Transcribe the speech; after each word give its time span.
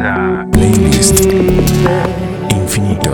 Playlist 0.00 1.20
Infinito. 2.50 3.12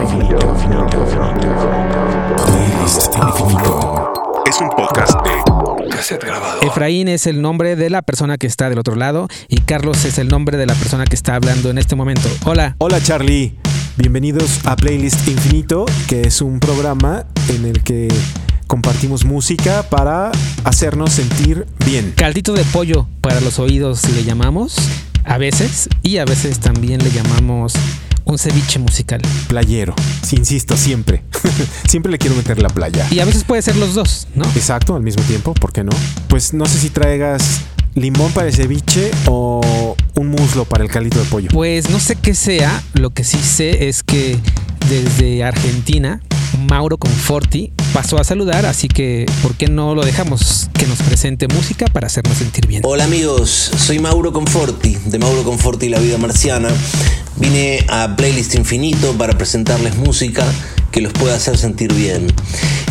Playlist 2.47 3.17
Infinito. 3.17 4.12
Es 4.47 4.60
un 4.60 4.68
podcast 4.70 5.14
de 5.25 5.91
cassette 5.91 6.22
grabado. 6.22 6.60
Efraín 6.62 7.08
es 7.08 7.26
el 7.26 7.42
nombre 7.42 7.75
de 7.75 7.91
la 7.91 8.02
persona 8.02 8.38
que 8.38 8.46
está 8.46 8.68
del 8.70 8.79
otro 8.79 8.95
lado 8.95 9.27
y 9.48 9.62
Carlos 9.62 10.04
es 10.04 10.18
el 10.18 10.29
nombre 10.29 10.57
de 10.59 10.66
la 10.66 10.75
persona 10.75 11.07
que 11.07 11.16
está 11.16 11.34
hablando 11.34 11.71
en 11.71 11.79
este 11.79 11.96
momento. 11.96 12.29
Hola. 12.45 12.77
Hola 12.79 13.03
Charlie, 13.03 13.57
bienvenidos 13.96 14.64
a 14.64 14.77
Playlist 14.77 15.27
Infinito, 15.27 15.87
que 16.07 16.21
es 16.21 16.41
un 16.41 16.61
programa 16.61 17.27
en 17.48 17.64
el 17.64 17.82
que 17.82 18.07
compartimos 18.68 19.25
música 19.25 19.82
para 19.91 20.30
hacernos 20.62 21.14
sentir 21.14 21.66
bien. 21.84 22.12
Caldito 22.16 22.53
de 22.53 22.62
pollo 22.62 23.09
para 23.23 23.41
los 23.41 23.59
oídos 23.59 24.09
le 24.11 24.23
llamamos 24.23 24.77
a 25.27 25.39
veces 25.39 25.89
y 26.03 26.19
a 26.19 26.25
veces 26.25 26.61
también 26.61 27.03
le 27.03 27.11
llamamos 27.11 27.75
un 28.25 28.39
ceviche 28.39 28.79
musical. 28.79 29.21
Playero, 29.48 29.95
sí, 30.23 30.37
insisto, 30.37 30.77
siempre. 30.77 31.25
siempre 31.89 32.11
le 32.11 32.19
quiero 32.19 32.37
meter 32.37 32.61
la 32.62 32.69
playa. 32.69 33.07
Y 33.11 33.21
a 33.21 33.25
veces 33.25 33.45
puede 33.45 33.62
ser 33.62 33.77
los 33.77 33.95
dos, 33.95 34.29
¿no? 34.34 34.45
Exacto, 34.55 34.95
al 34.97 35.03
mismo 35.03 35.23
tiempo, 35.25 35.53
¿por 35.55 35.73
qué 35.73 35.84
no? 35.84 35.93
Pues 36.29 36.55
no 36.55 36.67
sé 36.67 36.79
si 36.79 36.91
traigas 36.91 37.61
limón 37.95 38.33
para 38.33 38.48
el 38.48 38.55
ceviche 38.55 39.11
o 39.27 39.97
un 40.15 40.29
muslo 40.29 40.65
para 40.65 40.84
el 40.84 40.91
caldito 40.91 41.19
de 41.19 41.25
pollo. 41.27 41.48
Pues 41.53 41.91
no 41.91 41.98
sé 41.98 42.17
qué 42.17 42.34
sea, 42.34 42.83
lo 42.95 43.11
que 43.11 43.25
sí 43.25 43.39
sé 43.39 43.89
es 43.89 44.03
que 44.03 44.39
desde 44.89 45.45
Argentina, 45.45 46.20
Mauro 46.56 46.98
Conforti 46.98 47.73
pasó 47.92 48.19
a 48.19 48.24
saludar, 48.24 48.66
así 48.66 48.88
que 48.88 49.27
¿por 49.42 49.55
qué 49.55 49.69
no 49.69 49.95
lo 49.95 50.05
dejamos 50.05 50.69
que 50.73 50.87
nos 50.87 50.98
presente 51.02 51.48
música 51.48 51.87
para 51.87 52.06
hacernos 52.06 52.38
sentir 52.38 52.66
bien? 52.66 52.83
Hola 52.84 53.05
amigos, 53.05 53.51
soy 53.51 53.98
Mauro 53.98 54.33
Conforti, 54.33 54.97
de 55.06 55.19
Mauro 55.19 55.45
Conforti 55.45 55.87
y 55.87 55.88
la 55.91 55.98
vida 55.98 56.19
marciana. 56.19 56.69
Vine 57.37 57.84
a 57.88 58.16
Playlist 58.16 58.55
Infinito 58.55 59.12
para 59.19 59.37
presentarles 59.37 59.97
música 59.97 60.44
que 60.91 61.00
los 61.00 61.12
pueda 61.12 61.36
hacer 61.36 61.58
sentir 61.58 61.92
bien. 61.92 62.33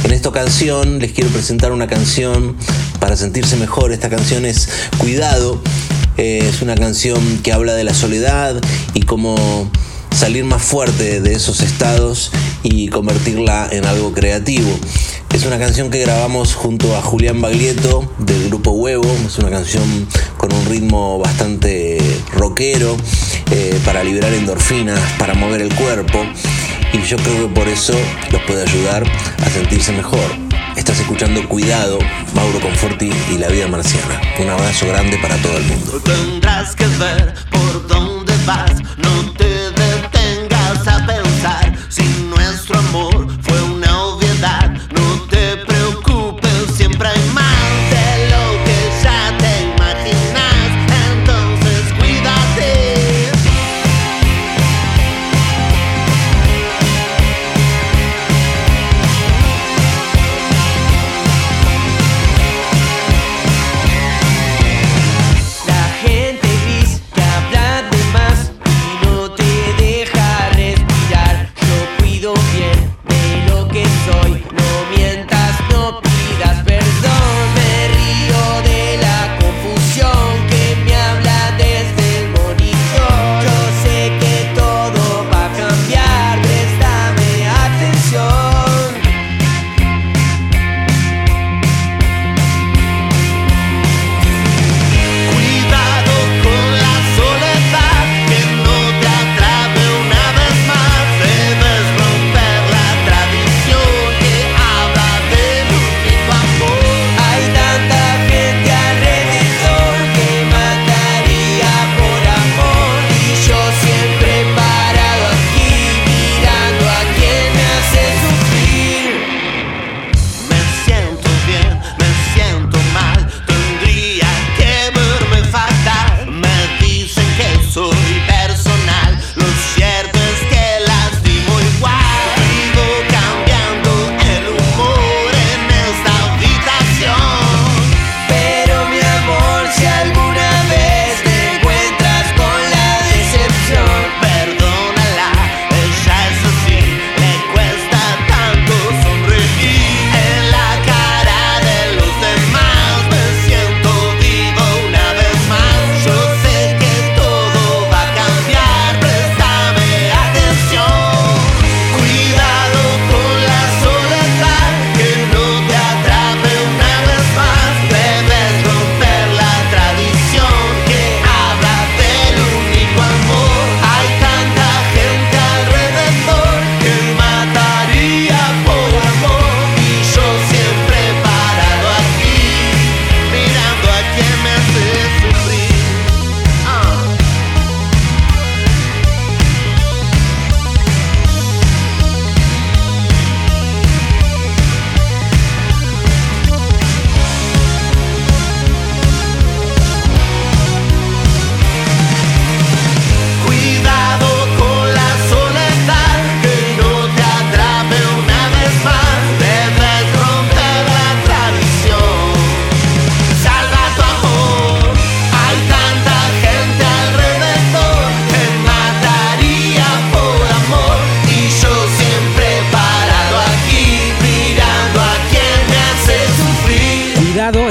En 0.03 0.11
esta 0.11 0.29
ocasión 0.29 0.99
les 0.99 1.11
quiero 1.11 1.29
presentar 1.31 1.71
una 1.71 1.87
canción 1.87 2.55
para 2.99 3.15
sentirse 3.15 3.55
mejor. 3.55 3.91
Esta 3.91 4.09
canción 4.09 4.45
es 4.45 4.69
Cuidado. 4.99 5.61
Eh, 6.17 6.47
es 6.47 6.61
una 6.61 6.75
canción 6.75 7.19
que 7.43 7.51
habla 7.51 7.73
de 7.73 7.83
la 7.83 7.93
soledad 7.93 8.61
y 8.93 9.01
cómo 9.01 9.69
salir 10.15 10.45
más 10.45 10.61
fuerte 10.61 11.19
de 11.19 11.33
esos 11.33 11.61
estados 11.61 12.31
y 12.63 12.87
convertirla 12.87 13.67
en 13.71 13.85
algo 13.85 14.13
creativo. 14.13 14.69
Es 15.33 15.45
una 15.45 15.59
canción 15.59 15.89
que 15.89 15.99
grabamos 15.99 16.55
junto 16.55 16.95
a 16.95 17.01
Julián 17.01 17.41
Baglietto 17.41 18.09
del 18.19 18.47
grupo 18.47 18.71
Huevo. 18.71 19.05
Es 19.27 19.37
una 19.37 19.49
canción 19.49 19.83
con 20.37 20.53
un 20.53 20.65
ritmo 20.67 21.19
bastante 21.19 21.97
rockero 22.31 22.95
eh, 23.51 23.77
para 23.83 24.03
liberar 24.03 24.33
endorfinas, 24.33 24.99
para 25.19 25.33
mover 25.33 25.61
el 25.61 25.75
cuerpo. 25.75 26.23
Y 26.93 27.01
yo 27.01 27.17
creo 27.17 27.47
que 27.47 27.53
por 27.53 27.67
eso 27.67 27.93
los 28.31 28.41
puede 28.43 28.63
ayudar 28.63 29.03
a 29.03 29.49
sentirse 29.49 29.91
mejor. 29.91 30.45
Estás 30.77 30.97
escuchando 30.99 31.47
Cuidado, 31.49 31.99
Mauro 32.33 32.61
Conforti 32.61 33.11
y 33.33 33.37
la 33.37 33.49
vida 33.49 33.67
marciana. 33.67 34.21
Un 34.39 34.49
abrazo 34.49 34.87
grande 34.87 35.17
para 35.21 35.35
todo 35.37 35.57
el 35.57 35.63
mundo. 35.65 36.01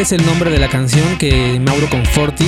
Es 0.05 0.13
el 0.13 0.27
nombre 0.27 0.51
de 0.51 0.59
la 0.59 0.69
canción 0.69 1.17
que 1.17 1.59
Mauro 1.61 1.89
Conforti 1.89 2.45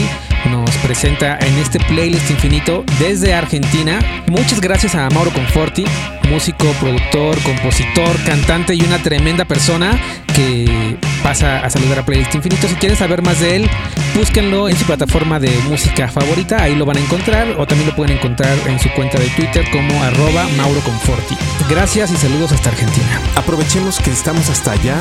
nos 0.50 0.70
presenta 0.76 1.38
en 1.38 1.56
este 1.56 1.80
playlist 1.80 2.30
infinito 2.30 2.84
desde 2.98 3.32
Argentina. 3.32 3.98
Muchas 4.26 4.60
gracias 4.60 4.94
a 4.94 5.08
Mauro 5.08 5.32
Conforti, 5.32 5.86
músico, 6.28 6.66
productor, 6.78 7.42
compositor, 7.42 8.14
cantante 8.26 8.74
y 8.74 8.82
una 8.82 8.98
tremenda 8.98 9.46
persona 9.46 9.98
que 10.34 10.98
pasa 11.22 11.60
a 11.60 11.70
saludar 11.70 12.00
a 12.00 12.04
Playlist 12.04 12.34
Infinito. 12.34 12.68
Si 12.68 12.74
quieren 12.74 12.98
saber 12.98 13.22
más 13.22 13.40
de 13.40 13.56
él, 13.56 13.70
búsquenlo 14.14 14.68
en 14.68 14.76
su 14.76 14.84
plataforma 14.84 15.40
de 15.40 15.50
música 15.66 16.08
favorita, 16.08 16.62
ahí 16.62 16.74
lo 16.74 16.84
van 16.84 16.98
a 16.98 17.00
encontrar 17.00 17.48
o 17.58 17.66
también 17.66 17.88
lo 17.88 17.96
pueden 17.96 18.18
encontrar 18.18 18.54
en 18.66 18.78
su 18.78 18.90
cuenta 18.90 19.18
de 19.18 19.28
Twitter 19.28 19.64
como 19.70 20.02
arroba 20.02 20.46
Mauro 20.58 20.80
Conforti. 20.80 21.38
Gracias 21.70 22.10
y 22.10 22.16
saludos 22.16 22.52
hasta 22.52 22.68
Argentina. 22.68 23.18
Aprovechemos 23.34 23.98
que 24.00 24.10
estamos 24.10 24.50
hasta 24.50 24.72
allá 24.72 24.98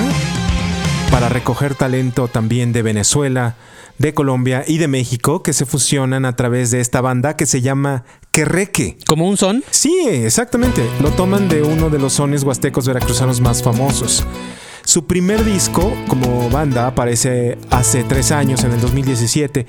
para 1.16 1.30
recoger 1.30 1.76
talento 1.76 2.28
también 2.28 2.74
de 2.74 2.82
Venezuela, 2.82 3.56
de 4.00 4.14
Colombia 4.14 4.66
y 4.68 4.80
de 4.80 4.90
México 4.90 5.44
que 5.44 5.54
se 5.54 5.66
fusionan 5.66 6.26
a 6.26 6.36
través 6.36 6.72
de 6.72 6.82
esta 6.82 7.00
banda 7.00 7.38
que 7.38 7.46
se 7.46 7.62
llama 7.62 8.04
Querreque. 8.34 8.98
¿Como 9.08 9.26
un 9.26 9.38
son? 9.38 9.64
Sí, 9.72 9.98
exactamente. 10.10 10.86
Lo 11.02 11.12
toman 11.12 11.48
de 11.48 11.62
uno 11.62 11.90
de 11.90 12.00
los 12.00 12.12
sones 12.12 12.44
huastecos 12.44 12.86
veracruzanos 12.86 13.40
más 13.40 13.64
famosos. 13.64 14.26
Su 14.84 15.06
primer 15.08 15.46
disco 15.46 15.90
como 16.10 16.50
banda 16.50 16.86
aparece 16.86 17.58
hace 17.70 18.04
tres 18.04 18.34
años, 18.34 18.66
en 18.66 18.74
el 18.74 18.82
2017, 18.82 19.66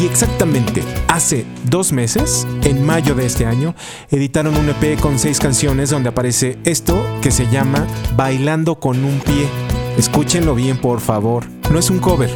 y 0.00 0.06
exactamente 0.06 0.84
hace 1.08 1.44
dos 1.64 1.90
meses, 1.90 2.46
en 2.62 2.86
mayo 2.86 3.16
de 3.16 3.26
este 3.26 3.44
año, 3.44 3.74
editaron 4.08 4.56
un 4.56 4.68
EP 4.68 5.00
con 5.00 5.18
seis 5.18 5.40
canciones 5.40 5.90
donde 5.90 6.10
aparece 6.10 6.58
esto 6.64 7.04
que 7.20 7.32
se 7.32 7.50
llama 7.50 7.88
Bailando 8.14 8.78
con 8.78 9.04
un 9.04 9.18
pie. 9.18 9.65
Escúchenlo 9.96 10.54
bien, 10.54 10.78
por 10.78 11.00
favor. 11.00 11.44
No 11.70 11.78
es 11.78 11.90
un 11.90 11.98
cover, 11.98 12.30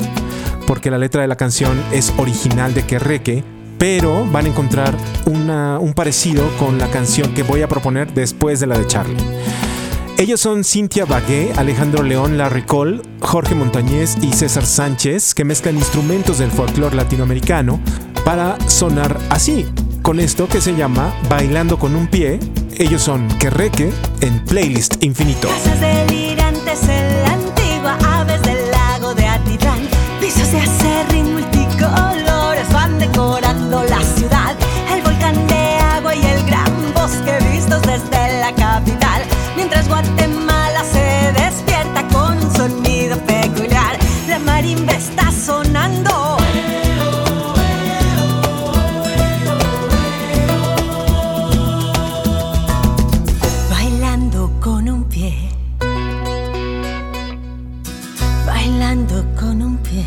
porque 0.67 0.91
la 0.91 0.99
letra 0.99 1.23
de 1.23 1.29
la 1.29 1.37
canción 1.37 1.81
es 1.93 2.13
original 2.17 2.75
de 2.75 2.85
Querreque, 2.85 3.45
pero 3.79 4.27
van 4.27 4.47
a 4.47 4.49
encontrar 4.49 4.95
una- 5.27 5.79
un 5.79 5.93
parecido 5.95 6.45
con 6.59 6.79
la 6.79 6.89
canción 6.89 7.33
que 7.35 7.43
voy 7.43 7.63
a 7.63 7.69
proponer 7.69 8.13
después 8.15 8.61
de 8.61 8.67
la 8.67 8.79
de 8.79 8.87
Charlie. 8.87 9.17
Ellos 10.19 10.41
son 10.41 10.65
Cintia 10.65 11.07
Bagué, 11.07 11.51
Alejandro 11.57 12.03
León, 12.03 12.37
Larry 12.37 12.63
Cole, 12.63 13.01
Jorge 13.21 13.55
Montañez 13.55 14.17
y 14.21 14.33
César 14.35 14.67
Sánchez, 14.67 15.35
que 15.35 15.45
mezclan 15.45 15.77
instrumentos 15.77 16.39
del 16.39 16.51
folclore 16.51 16.95
latinoamericano 16.95 17.81
para 18.25 18.59
sonar 18.69 19.19
así, 19.31 19.65
con 20.03 20.21
esto 20.21 20.47
que 20.47 20.61
se 20.61 20.75
llama 20.77 21.11
Bailando 21.31 21.79
con 21.79 21.95
un 21.97 22.07
pie. 22.07 22.39
Ellos 22.77 23.01
son 23.03 23.29
Querreque 23.39 23.91
en 24.21 24.45
Playlist 24.45 25.03
Infinito. 25.03 25.49
Antigua, 27.81 27.99
aves 28.21 28.43
del 28.43 28.71
lago 28.71 29.15
de 29.15 29.27
Atitlán. 29.27 29.89
Pisos 30.21 30.51
de 30.53 30.59
acerrín 30.59 31.33
multicolores 31.33 31.60
Bailando 58.81 59.27
con 59.39 59.61
un 59.61 59.77
pie. 59.77 60.07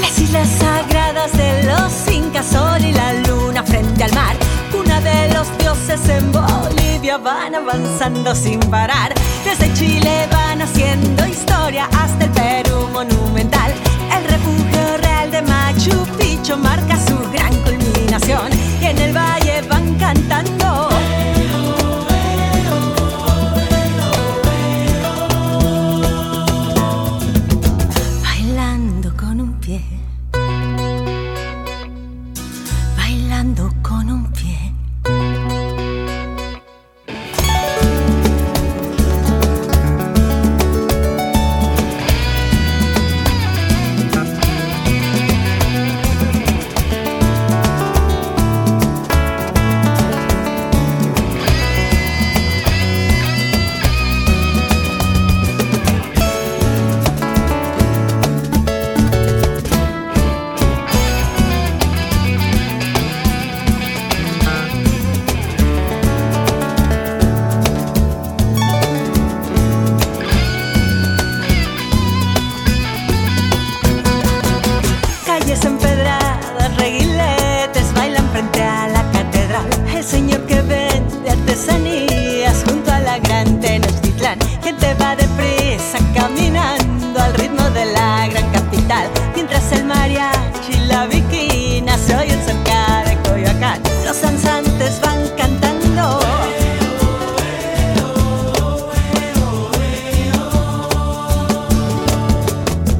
Las 0.00 0.18
islas 0.18 0.48
sagradas 0.48 1.30
de 1.36 1.62
los 1.64 2.10
incas, 2.10 2.46
sol 2.46 2.82
y 2.82 2.90
la 2.94 3.12
luna 3.12 3.62
frente 3.62 4.02
al 4.02 4.14
mar. 4.14 4.34
Cuna 4.72 4.98
de 5.02 5.28
los 5.34 5.46
dioses 5.58 6.08
en 6.08 6.32
Bolivia 6.32 7.18
van 7.18 7.54
avanzando 7.54 8.34
sin 8.34 8.60
parar. 8.60 9.12
Desde 9.44 9.70
Chile 9.74 10.26
van 10.32 10.62
haciendo 10.62 11.26
historia 11.26 11.86
hasta 11.98 12.24
el 12.24 12.30
Perú 12.30 12.88
monumental. 12.94 13.70
El 14.16 14.24
refugio 14.24 14.96
real 15.02 15.30
de 15.30 15.42
Machu 15.42 16.06
Picchu 16.16 16.56
marca 16.56 16.96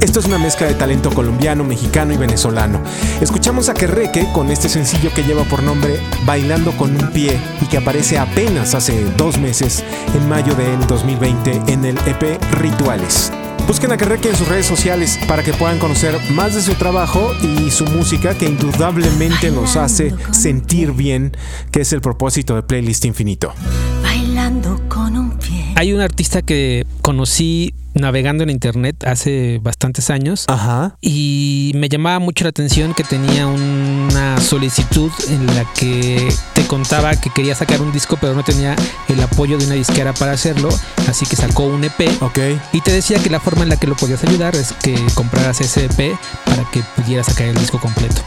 Esto 0.09 0.21
es 0.21 0.25
una 0.25 0.39
mezcla 0.39 0.65
de 0.65 0.73
talento 0.73 1.11
colombiano, 1.11 1.63
mexicano 1.63 2.11
y 2.11 2.17
venezolano. 2.17 2.81
Escuchamos 3.21 3.69
a 3.69 3.75
Querreque 3.75 4.27
con 4.33 4.49
este 4.49 4.67
sencillo 4.67 5.13
que 5.13 5.21
lleva 5.21 5.43
por 5.43 5.61
nombre 5.61 5.99
Bailando 6.25 6.71
con 6.71 6.95
un 6.95 7.11
pie 7.11 7.39
y 7.61 7.67
que 7.67 7.77
aparece 7.77 8.17
apenas 8.17 8.73
hace 8.73 9.05
dos 9.17 9.37
meses, 9.37 9.83
en 10.15 10.27
mayo 10.27 10.55
del 10.55 10.79
2020, 10.87 11.61
en 11.67 11.85
el 11.85 11.95
EP 12.07 12.41
Rituales. 12.53 13.31
Busquen 13.67 13.91
a 13.91 13.97
Querreque 13.97 14.29
en 14.29 14.35
sus 14.35 14.47
redes 14.47 14.65
sociales 14.65 15.19
para 15.27 15.43
que 15.43 15.53
puedan 15.53 15.77
conocer 15.77 16.17
más 16.31 16.55
de 16.55 16.63
su 16.63 16.73
trabajo 16.73 17.31
y 17.43 17.69
su 17.69 17.85
música 17.85 18.35
que 18.35 18.47
indudablemente 18.47 19.51
nos 19.51 19.75
hace 19.75 20.15
sentir 20.31 20.91
bien, 20.93 21.37
que 21.69 21.81
es 21.81 21.93
el 21.93 22.01
propósito 22.01 22.55
de 22.55 22.63
Playlist 22.63 23.05
Infinito. 23.05 23.53
Bailando 24.01 24.81
con 24.89 25.15
un 25.15 25.37
pie. 25.37 25.73
Hay 25.75 25.93
un 25.93 26.01
artista 26.01 26.41
que 26.41 26.87
conocí 27.03 27.75
navegando 27.99 28.43
en 28.43 28.49
internet 28.49 29.03
hace 29.05 29.59
bastantes 29.61 30.09
años 30.09 30.45
Ajá. 30.47 30.95
y 31.01 31.71
me 31.75 31.89
llamaba 31.89 32.19
mucho 32.19 32.43
la 32.45 32.49
atención 32.51 32.93
que 32.93 33.03
tenía 33.03 33.47
una 33.47 34.39
solicitud 34.39 35.11
en 35.29 35.45
la 35.47 35.65
que 35.73 36.27
te 36.53 36.65
contaba 36.67 37.15
que 37.15 37.29
quería 37.29 37.55
sacar 37.55 37.81
un 37.81 37.91
disco 37.91 38.17
pero 38.19 38.33
no 38.33 38.43
tenía 38.43 38.75
el 39.07 39.21
apoyo 39.21 39.57
de 39.57 39.65
una 39.65 39.75
disquera 39.75 40.13
para 40.13 40.31
hacerlo, 40.33 40.69
así 41.07 41.25
que 41.25 41.35
sacó 41.35 41.63
un 41.63 41.83
EP 41.83 42.21
Ok. 42.21 42.39
y 42.73 42.81
te 42.81 42.91
decía 42.91 43.19
que 43.19 43.29
la 43.29 43.39
forma 43.39 43.63
en 43.63 43.69
la 43.69 43.77
que 43.77 43.87
lo 43.87 43.95
podías 43.95 44.23
ayudar 44.23 44.55
es 44.55 44.73
que 44.83 44.95
compraras 45.15 45.61
ese 45.61 45.85
EP 45.85 46.17
para 46.45 46.63
que 46.71 46.81
pudieras 46.95 47.27
sacar 47.27 47.47
el 47.47 47.57
disco 47.57 47.79
completo. 47.79 48.21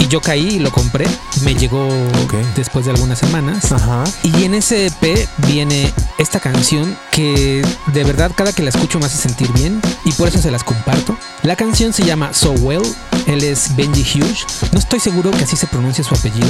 Y 0.00 0.06
yo 0.06 0.20
caí 0.20 0.46
y 0.46 0.58
lo 0.60 0.70
compré, 0.70 1.06
me 1.42 1.56
llegó 1.56 1.84
Ok. 2.24 2.34
después 2.54 2.84
de 2.84 2.92
algunas 2.92 3.18
semanas. 3.18 3.72
Ajá. 3.72 4.04
Y 4.22 4.44
en 4.44 4.54
ese 4.54 4.86
EP 4.86 5.28
viene 5.48 5.92
esta 6.18 6.38
canción 6.38 6.96
que 7.10 7.62
de 7.92 8.04
verdad 8.04 8.30
cada 8.36 8.52
que 8.52 8.62
la 8.62 8.68
escucho 8.70 8.98
hace 8.98 9.17
sentir 9.18 9.50
bien 9.52 9.80
y 10.04 10.12
por 10.12 10.28
eso 10.28 10.38
se 10.38 10.50
las 10.50 10.64
comparto. 10.64 11.16
La 11.42 11.56
canción 11.56 11.92
se 11.92 12.04
llama 12.04 12.32
So 12.32 12.52
Well, 12.52 12.82
él 13.26 13.44
es 13.44 13.74
Benji 13.76 14.02
Hughes. 14.02 14.46
No 14.72 14.78
estoy 14.78 15.00
seguro 15.00 15.30
que 15.30 15.44
así 15.44 15.56
se 15.56 15.66
pronuncie 15.66 16.04
su 16.04 16.14
apellido, 16.14 16.48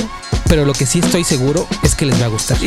pero 0.49 0.65
lo 0.65 0.73
que 0.73 0.87
sí 0.87 1.01
estoy 1.01 1.25
seguro 1.25 1.67
es 1.83 1.95
que 1.95 2.07
les 2.07 2.21
va 2.21 2.27
a 2.27 2.29
gustar. 2.29 2.59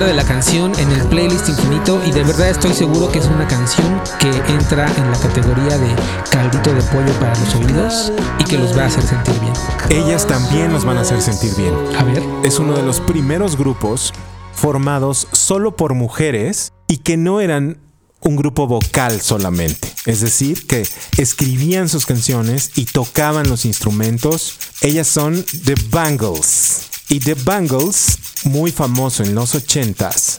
Nombre 0.00 0.16
de 0.16 0.22
la 0.22 0.26
canción 0.26 0.72
en 0.78 0.90
el 0.92 1.06
playlist 1.08 1.46
infinito 1.50 2.00
y 2.06 2.10
de 2.10 2.24
verdad 2.24 2.48
estoy 2.48 2.72
seguro 2.72 3.12
que 3.12 3.18
es 3.18 3.26
una 3.26 3.46
canción 3.46 4.00
que 4.18 4.30
entra 4.50 4.86
en 4.96 5.10
la 5.10 5.18
categoría 5.18 5.76
de 5.76 5.94
caldito 6.30 6.72
de 6.72 6.80
pollo 6.84 7.12
para 7.20 7.38
los 7.38 7.54
oídos 7.56 8.10
y 8.38 8.44
que 8.44 8.56
los 8.56 8.74
va 8.74 8.84
a 8.84 8.86
hacer 8.86 9.02
sentir 9.02 9.34
bien. 9.40 9.52
Ellas 9.90 10.26
también 10.26 10.72
nos 10.72 10.86
van 10.86 10.96
a 10.96 11.02
hacer 11.02 11.20
sentir 11.20 11.54
bien. 11.54 11.74
A 11.98 12.04
ver. 12.04 12.22
Es 12.44 12.58
uno 12.58 12.74
de 12.74 12.82
los 12.82 12.98
primeros 13.00 13.58
grupos 13.58 14.14
formados 14.54 15.28
solo 15.32 15.76
por 15.76 15.92
mujeres 15.92 16.72
y 16.88 16.98
que 16.98 17.18
no 17.18 17.42
eran 17.42 17.78
un 18.22 18.36
grupo 18.36 18.66
vocal 18.66 19.20
solamente. 19.20 19.92
Es 20.06 20.20
decir, 20.22 20.66
que 20.66 20.86
escribían 21.18 21.90
sus 21.90 22.06
canciones 22.06 22.70
y 22.74 22.86
tocaban 22.86 23.50
los 23.50 23.66
instrumentos. 23.66 24.56
Ellas 24.80 25.08
son 25.08 25.44
The 25.64 25.74
Bangles. 25.90 26.89
Y 27.10 27.18
The 27.18 27.34
Bangles, 27.34 28.18
muy 28.44 28.70
famoso 28.70 29.24
en 29.24 29.34
los 29.34 29.56
80s, 29.56 30.36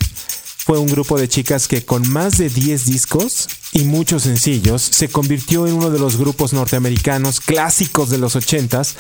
fue 0.58 0.80
un 0.80 0.88
grupo 0.88 1.20
de 1.20 1.28
chicas 1.28 1.68
que 1.68 1.84
con 1.84 2.10
más 2.10 2.38
de 2.38 2.48
10 2.48 2.86
discos 2.86 3.50
y 3.74 3.84
muchos 3.84 4.24
sencillos 4.24 4.82
se 4.82 5.10
convirtió 5.10 5.68
en 5.68 5.74
uno 5.74 5.90
de 5.90 6.00
los 6.00 6.16
grupos 6.16 6.54
norteamericanos 6.54 7.42
clásicos 7.42 8.10
de 8.10 8.20
los 8.20 8.38
80s, 8.38 8.94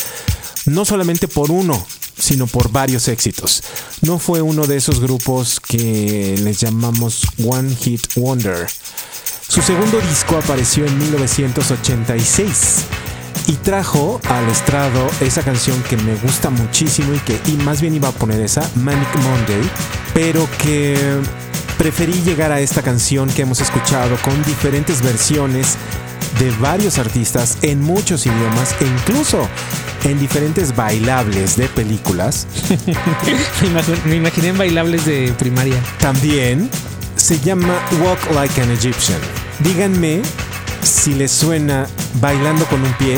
no 0.65 0.83
solamente 0.83 1.29
por 1.29 1.49
uno, 1.49 1.87
sino 2.19 2.45
por 2.45 2.73
varios 2.73 3.07
éxitos. 3.07 3.63
No 4.01 4.19
fue 4.19 4.41
uno 4.41 4.67
de 4.67 4.75
esos 4.75 4.99
grupos 4.99 5.61
que 5.61 6.35
les 6.43 6.59
llamamos 6.59 7.21
One 7.41 7.73
Hit 7.73 8.15
Wonder. 8.17 8.67
Su 9.47 9.61
segundo 9.61 10.01
disco 10.01 10.35
apareció 10.35 10.85
en 10.85 10.97
1986 10.97 13.00
y 13.47 13.53
trajo 13.53 14.19
al 14.29 14.47
estrado 14.49 15.09
esa 15.21 15.43
canción 15.43 15.81
que 15.83 15.97
me 15.97 16.15
gusta 16.15 16.49
muchísimo 16.49 17.13
y 17.13 17.19
que 17.19 17.39
y 17.47 17.57
más 17.57 17.81
bien 17.81 17.95
iba 17.95 18.09
a 18.09 18.11
poner 18.11 18.41
esa, 18.41 18.69
Manic 18.75 19.15
Monday, 19.15 19.61
pero 20.13 20.47
que 20.63 20.97
preferí 21.77 22.13
llegar 22.21 22.51
a 22.51 22.59
esta 22.59 22.81
canción 22.81 23.29
que 23.29 23.41
hemos 23.41 23.61
escuchado 23.61 24.15
con 24.23 24.43
diferentes 24.43 25.01
versiones 25.01 25.77
de 26.39 26.51
varios 26.59 26.97
artistas 26.97 27.57
en 27.61 27.81
muchos 27.81 28.25
idiomas 28.25 28.75
e 28.79 28.85
incluso 28.85 29.47
en 30.03 30.19
diferentes 30.19 30.75
bailables 30.75 31.57
de 31.57 31.67
películas. 31.67 32.47
me, 33.61 34.09
me 34.09 34.15
imaginé 34.15 34.49
en 34.49 34.57
bailables 34.57 35.05
de 35.05 35.33
primaria. 35.37 35.81
También 35.99 36.69
se 37.15 37.39
llama 37.39 37.79
Walk 38.03 38.31
Like 38.33 38.61
an 38.61 38.71
Egyptian. 38.71 39.19
Díganme 39.59 40.21
si 40.83 41.13
les 41.13 41.31
suena 41.31 41.87
bailando 42.15 42.65
con 42.65 42.83
un 42.83 42.93
pie. 42.93 43.17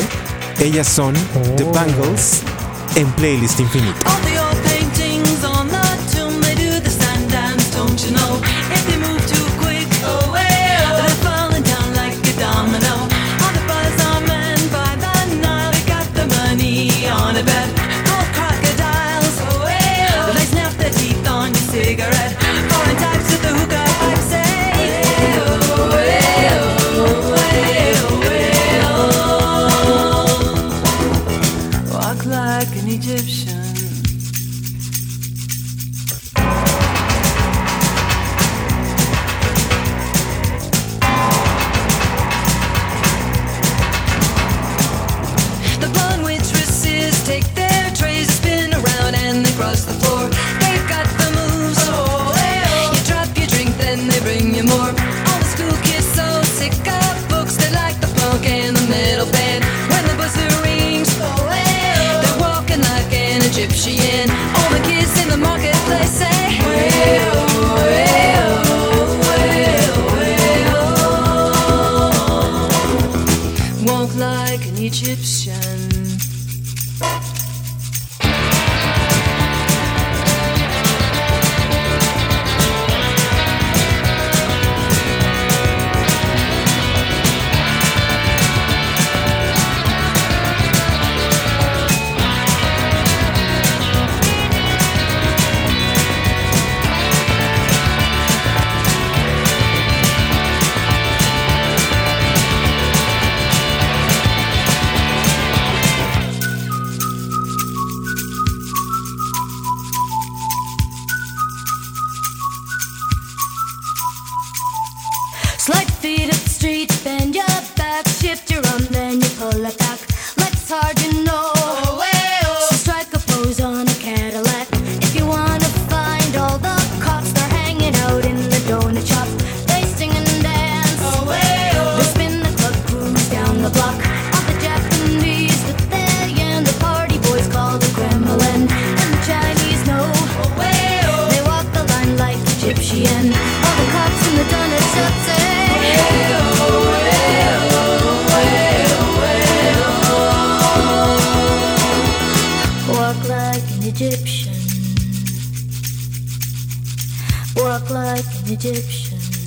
Ellas 0.59 0.87
son 0.87 1.13
The 1.57 1.63
Bangles 1.63 2.41
en 2.95 3.11
playlist 3.13 3.59
infinito. 3.59 3.99
Egyptian. 74.93 75.82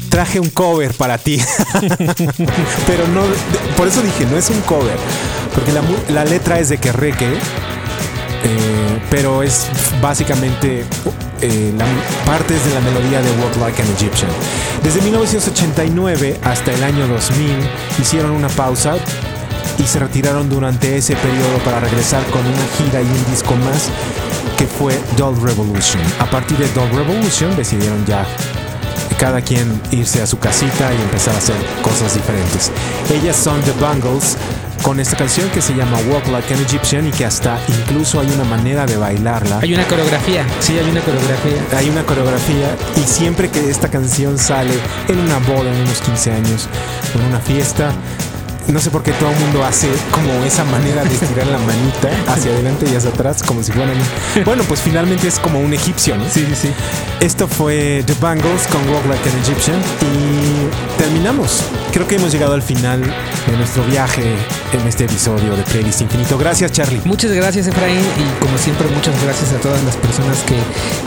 Traje 0.08 0.40
un 0.40 0.50
cover 0.50 0.94
para 0.94 1.18
ti. 1.18 1.40
Pero 2.86 3.06
no, 3.08 3.22
por 3.76 3.88
eso 3.88 4.02
dije, 4.02 4.24
no 4.26 4.36
es 4.36 4.48
un 4.50 4.60
cover. 4.62 4.96
Porque 5.54 5.72
la, 6.12 6.24
letra 6.24 6.58
es 6.58 6.68
de 6.68 6.78
Kerreke. 6.78 7.26
eh, 7.26 9.00
pero 9.10 9.42
es 9.42 9.66
básicamente 10.00 10.84
eh, 11.40 11.72
la, 11.76 11.84
partes 12.24 12.64
de 12.64 12.74
la 12.74 12.80
melodía 12.80 13.20
de 13.22 13.30
Walk 13.42 13.56
Like 13.56 13.82
an 13.82 13.88
Egyptian. 13.96 14.30
Desde 14.82 15.00
1989 15.02 16.40
hasta 16.44 16.72
el 16.72 16.82
año 16.82 17.06
2000 17.06 17.50
hicieron 18.00 18.30
una 18.30 18.48
pausa 18.48 18.96
y 19.78 19.82
se 19.84 19.98
retiraron 19.98 20.48
durante 20.48 20.96
ese 20.96 21.14
periodo 21.16 21.58
para 21.64 21.80
regresar 21.80 22.24
con 22.26 22.40
una 22.40 22.66
gira 22.78 23.02
y 23.02 23.04
un 23.04 23.30
disco 23.30 23.54
más 23.56 23.90
que 24.56 24.66
fue 24.66 24.98
Doll 25.16 25.40
Revolution. 25.42 26.02
A 26.18 26.30
partir 26.30 26.56
de 26.58 26.68
Doll 26.72 26.90
Revolution 26.90 27.54
decidieron 27.56 28.04
ya 28.06 28.26
cada 29.18 29.40
quien 29.40 29.80
irse 29.90 30.22
a 30.22 30.26
su 30.26 30.38
casita 30.38 30.92
y 30.92 31.02
empezar 31.02 31.34
a 31.34 31.38
hacer 31.38 31.56
cosas 31.82 32.14
diferentes. 32.14 32.70
Ellas 33.10 33.36
son 33.36 33.60
The 33.62 33.72
Bangles 33.80 34.36
con 34.82 35.00
esta 35.00 35.16
canción 35.16 35.48
que 35.50 35.60
se 35.60 35.74
llama 35.74 35.98
Walk 36.08 36.28
Like 36.28 36.54
an 36.54 36.60
Egyptian 36.60 37.06
y 37.08 37.10
que 37.10 37.24
hasta 37.24 37.58
incluso 37.68 38.20
hay 38.20 38.30
una 38.30 38.44
manera 38.44 38.86
de 38.86 38.96
bailarla. 38.96 39.58
Hay 39.60 39.74
una 39.74 39.86
coreografía, 39.86 40.46
sí, 40.60 40.78
hay 40.78 40.88
una 40.90 41.00
coreografía. 41.00 41.78
Hay 41.78 41.88
una 41.88 42.02
coreografía 42.04 42.76
y 42.96 43.00
siempre 43.00 43.48
que 43.48 43.70
esta 43.70 43.88
canción 43.88 44.38
sale 44.38 44.74
en 45.08 45.18
una 45.18 45.38
boda, 45.38 45.72
en 45.72 45.80
unos 45.80 46.00
15 46.02 46.32
años, 46.32 46.68
en 47.14 47.22
una 47.22 47.40
fiesta, 47.40 47.92
no 48.68 48.80
sé 48.80 48.90
por 48.90 49.02
qué 49.02 49.12
todo 49.12 49.30
el 49.30 49.36
mundo 49.36 49.64
hace 49.64 49.88
como 50.10 50.44
esa 50.44 50.64
manera 50.64 51.04
de 51.04 51.14
estirar 51.14 51.46
la 51.46 51.58
manita 51.58 52.10
hacia 52.32 52.50
adelante 52.52 52.86
y 52.90 52.94
hacia 52.94 53.10
atrás, 53.10 53.42
como 53.42 53.62
si 53.62 53.72
fueran. 53.72 53.96
Bueno, 54.44 54.62
pues 54.64 54.80
finalmente 54.80 55.28
es 55.28 55.38
como 55.38 55.60
un 55.60 55.72
egipcio, 55.72 56.16
¿no? 56.16 56.24
Sí, 56.28 56.44
sí, 56.48 56.54
sí. 56.54 56.72
Esto 57.20 57.48
fue 57.48 58.02
The 58.06 58.14
Bangles 58.20 58.66
con 58.68 58.88
Walk 58.88 59.06
Like 59.06 59.28
an 59.28 59.38
Egyptian 59.38 59.80
y 60.02 60.55
terminamos. 60.96 61.62
Creo 61.92 62.06
que 62.06 62.16
hemos 62.16 62.32
llegado 62.32 62.54
al 62.54 62.62
final 62.62 63.00
de 63.00 63.56
nuestro 63.56 63.84
viaje 63.84 64.22
en 64.72 64.86
este 64.86 65.04
episodio 65.04 65.56
de 65.56 65.62
Playlist 65.64 66.00
Infinito. 66.00 66.36
Gracias, 66.38 66.72
Charlie. 66.72 67.00
Muchas 67.04 67.32
gracias, 67.32 67.66
Efraín. 67.66 68.00
Y 68.00 68.44
como 68.44 68.58
siempre, 68.58 68.86
muchas 68.88 69.14
gracias 69.22 69.52
a 69.52 69.60
todas 69.60 69.82
las 69.84 69.96
personas 69.96 70.38
que 70.42 70.56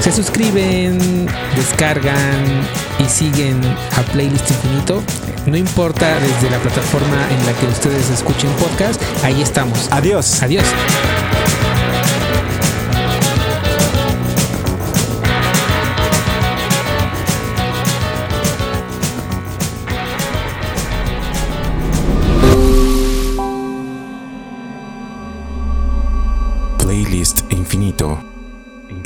se 0.01 0.11
suscriben, 0.11 1.27
descargan 1.55 2.43
y 2.99 3.05
siguen 3.05 3.59
a 3.97 4.01
Playlist 4.11 4.49
Infinito. 4.49 5.03
No 5.45 5.57
importa 5.57 6.19
desde 6.19 6.49
la 6.49 6.59
plataforma 6.59 7.27
en 7.31 7.45
la 7.45 7.53
que 7.53 7.65
ustedes 7.67 8.09
escuchen 8.09 8.49
podcast, 8.53 9.01
ahí 9.23 9.41
estamos. 9.41 9.87
Adiós. 9.91 10.41
Adiós. 10.41 10.65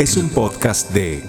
Es 0.03 0.17
un 0.17 0.27
podcast 0.27 0.91
de. 0.91 1.23